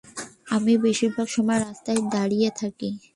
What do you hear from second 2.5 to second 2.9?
থাকি।